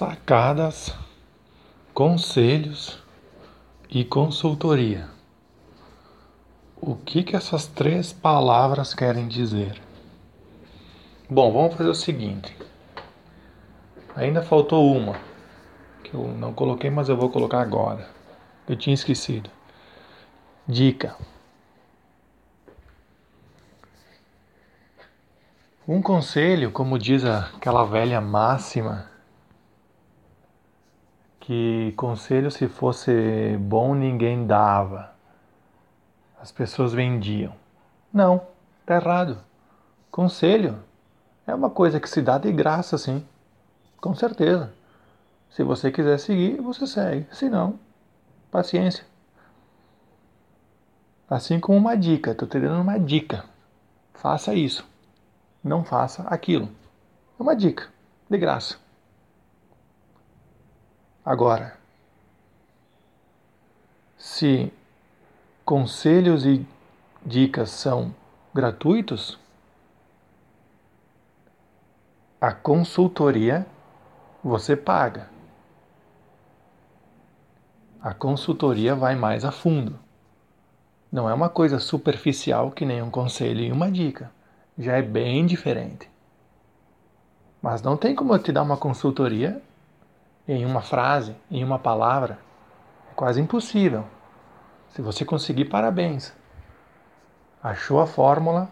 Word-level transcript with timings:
sacadas, 0.00 0.94
conselhos 1.92 2.98
e 3.90 4.02
consultoria. 4.02 5.10
O 6.80 6.96
que, 6.96 7.22
que 7.22 7.36
essas 7.36 7.66
três 7.66 8.10
palavras 8.10 8.94
querem 8.94 9.28
dizer? 9.28 9.78
Bom, 11.28 11.52
vamos 11.52 11.74
fazer 11.74 11.90
o 11.90 11.94
seguinte. 11.94 12.56
Ainda 14.16 14.40
faltou 14.40 14.90
uma 14.90 15.20
que 16.02 16.14
eu 16.14 16.28
não 16.28 16.54
coloquei, 16.54 16.88
mas 16.88 17.10
eu 17.10 17.16
vou 17.18 17.28
colocar 17.28 17.60
agora. 17.60 18.08
Eu 18.66 18.76
tinha 18.76 18.94
esquecido. 18.94 19.50
Dica. 20.66 21.14
Um 25.86 26.00
conselho, 26.00 26.72
como 26.72 26.98
diz 26.98 27.22
aquela 27.22 27.84
velha 27.84 28.18
máxima, 28.18 29.10
que 31.50 31.92
conselho 31.96 32.48
se 32.48 32.68
fosse 32.68 33.56
bom 33.58 33.92
ninguém 33.92 34.46
dava. 34.46 35.10
As 36.40 36.52
pessoas 36.52 36.92
vendiam. 36.92 37.52
Não, 38.12 38.42
tá 38.86 38.94
errado. 38.94 39.36
Conselho 40.12 40.78
é 41.44 41.52
uma 41.52 41.68
coisa 41.68 41.98
que 41.98 42.08
se 42.08 42.22
dá 42.22 42.38
de 42.38 42.52
graça, 42.52 42.96
sim. 42.96 43.26
Com 44.00 44.14
certeza. 44.14 44.72
Se 45.50 45.64
você 45.64 45.90
quiser 45.90 46.20
seguir, 46.20 46.60
você 46.60 46.86
segue. 46.86 47.26
Se 47.32 47.48
não, 47.48 47.80
paciência. 48.48 49.04
Assim 51.28 51.58
como 51.58 51.76
uma 51.76 51.96
dica, 51.96 52.30
estou 52.30 52.46
te 52.46 52.60
dando 52.60 52.80
uma 52.80 52.96
dica. 52.96 53.44
Faça 54.14 54.54
isso. 54.54 54.88
Não 55.64 55.82
faça 55.82 56.22
aquilo. 56.28 56.68
É 57.40 57.42
uma 57.42 57.56
dica, 57.56 57.88
de 58.30 58.38
graça. 58.38 58.78
Agora, 61.30 61.78
se 64.18 64.72
conselhos 65.64 66.44
e 66.44 66.66
dicas 67.24 67.70
são 67.70 68.12
gratuitos, 68.52 69.38
a 72.40 72.52
consultoria 72.52 73.64
você 74.42 74.74
paga. 74.74 75.30
A 78.02 78.12
consultoria 78.12 78.96
vai 78.96 79.14
mais 79.14 79.44
a 79.44 79.52
fundo. 79.52 80.00
Não 81.12 81.30
é 81.30 81.32
uma 81.32 81.48
coisa 81.48 81.78
superficial 81.78 82.72
que 82.72 82.84
nem 82.84 83.02
um 83.02 83.08
conselho 83.08 83.60
e 83.60 83.70
uma 83.70 83.88
dica. 83.88 84.32
Já 84.76 84.96
é 84.96 85.02
bem 85.02 85.46
diferente. 85.46 86.10
Mas 87.62 87.82
não 87.82 87.96
tem 87.96 88.16
como 88.16 88.34
eu 88.34 88.42
te 88.42 88.50
dar 88.50 88.64
uma 88.64 88.76
consultoria 88.76 89.62
em 90.52 90.66
uma 90.66 90.80
frase, 90.80 91.36
em 91.50 91.62
uma 91.62 91.78
palavra. 91.78 92.38
É 93.10 93.14
quase 93.14 93.40
impossível. 93.40 94.04
Se 94.90 95.00
você 95.00 95.24
conseguir, 95.24 95.66
parabéns. 95.66 96.32
Achou 97.62 98.00
a 98.00 98.06
fórmula 98.06 98.68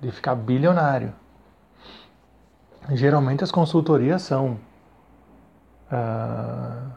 de 0.00 0.10
ficar 0.10 0.34
bilionário. 0.34 1.14
Geralmente 2.90 3.44
as 3.44 3.52
consultorias 3.52 4.22
são 4.22 4.58
ah, 5.90 6.90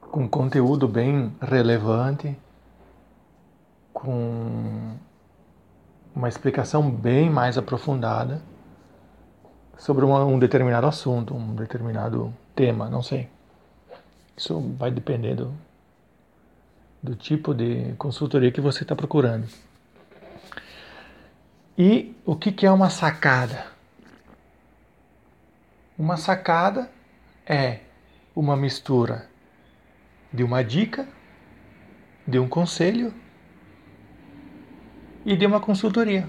com 0.00 0.26
conteúdo 0.26 0.88
bem 0.88 1.36
relevante, 1.40 2.36
com 3.92 4.96
uma 6.14 6.28
explicação 6.28 6.90
bem 6.90 7.30
mais 7.30 7.56
aprofundada 7.56 8.42
sobre 9.76 10.04
uma, 10.04 10.24
um 10.24 10.38
determinado 10.38 10.86
assunto, 10.86 11.34
um 11.34 11.54
determinado 11.54 12.32
tema, 12.54 12.88
não 12.88 13.02
sei. 13.02 13.28
Isso 14.36 14.60
vai 14.78 14.90
depender 14.90 15.34
do, 15.34 15.52
do 17.02 17.14
tipo 17.14 17.54
de 17.54 17.94
consultoria 17.98 18.52
que 18.52 18.60
você 18.60 18.82
está 18.82 18.94
procurando. 18.94 19.46
E 21.76 22.14
o 22.24 22.36
que, 22.36 22.52
que 22.52 22.66
é 22.66 22.70
uma 22.70 22.90
sacada? 22.90 23.66
Uma 25.98 26.16
sacada 26.16 26.90
é 27.46 27.80
uma 28.34 28.56
mistura 28.56 29.28
de 30.32 30.42
uma 30.42 30.62
dica, 30.62 31.06
de 32.26 32.38
um 32.38 32.48
conselho 32.48 33.12
e 35.24 35.36
de 35.36 35.46
uma 35.46 35.60
consultoria. 35.60 36.26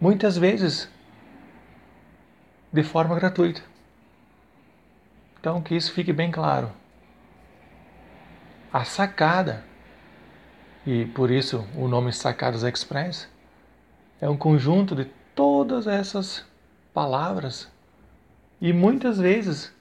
Muitas 0.00 0.36
vezes 0.36 0.88
de 2.72 2.82
forma 2.82 3.14
gratuita. 3.14 3.62
Então, 5.40 5.62
que 5.62 5.74
isso 5.74 5.92
fique 5.92 6.12
bem 6.12 6.30
claro. 6.30 6.70
A 8.72 8.84
sacada, 8.84 9.64
e 10.86 11.06
por 11.06 11.30
isso 11.30 11.66
o 11.74 11.88
nome 11.88 12.12
Sacadas 12.12 12.62
Express, 12.62 13.28
é 14.20 14.28
um 14.28 14.36
conjunto 14.36 14.94
de 14.94 15.06
todas 15.34 15.86
essas 15.86 16.44
palavras 16.92 17.70
e 18.60 18.72
muitas 18.72 19.18
vezes 19.18 19.72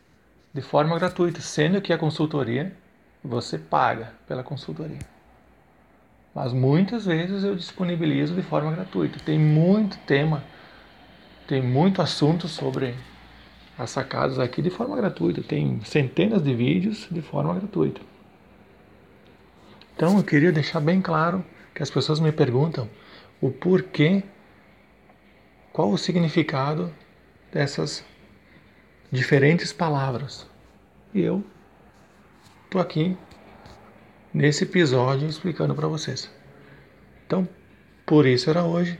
de 0.53 0.61
forma 0.61 0.97
gratuita, 0.97 1.41
sendo 1.41 1.81
que 1.81 1.91
a 1.91 1.97
consultoria 1.97 2.75
você 3.23 3.57
paga 3.57 4.13
pela 4.27 4.43
consultoria. 4.43 4.99
Mas 6.33 6.53
muitas 6.53 7.05
vezes 7.05 7.43
eu 7.43 7.55
disponibilizo 7.55 8.35
de 8.35 8.43
forma 8.43 8.71
gratuita. 8.71 9.19
Tem 9.19 9.39
muito 9.39 9.97
tema 10.05 10.43
tem 11.47 11.61
muito 11.61 12.01
assunto 12.01 12.47
sobre 12.47 12.93
as 13.77 13.89
sacadas 13.91 14.37
aqui 14.37 14.61
de 14.61 14.69
forma 14.69 14.95
gratuita. 14.95 15.41
Tem 15.41 15.79
centenas 15.85 16.43
de 16.43 16.53
vídeos 16.53 17.07
de 17.09 17.21
forma 17.21 17.53
gratuita. 17.53 18.01
Então 19.95 20.17
eu 20.17 20.23
queria 20.23 20.51
deixar 20.51 20.81
bem 20.81 21.01
claro 21.01 21.43
que 21.73 21.81
as 21.81 21.89
pessoas 21.89 22.19
me 22.19 22.31
perguntam 22.31 22.89
o 23.39 23.49
porquê, 23.49 24.23
qual 25.71 25.89
o 25.91 25.97
significado 25.97 26.93
dessas 27.51 28.03
diferentes 29.11 29.71
palavras. 29.71 30.45
E 31.13 31.21
eu 31.21 31.43
estou 32.65 32.81
aqui 32.81 33.17
nesse 34.33 34.65
episódio 34.65 35.27
explicando 35.27 35.73
para 35.73 35.87
vocês. 35.87 36.29
Então, 37.25 37.47
por 38.05 38.25
isso 38.25 38.49
era 38.49 38.63
hoje. 38.63 38.99